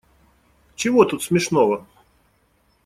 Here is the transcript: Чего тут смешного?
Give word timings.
Чего 0.75 1.05
тут 1.05 1.21
смешного? 1.21 1.85